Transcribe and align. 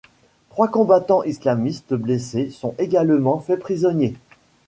Trois 0.49 0.67
combattants 0.67 1.21
islamistes 1.21 1.93
blessés 1.93 2.49
sont 2.49 2.73
également 2.79 3.37
faits 3.37 3.59
prisonniers. 3.59 4.15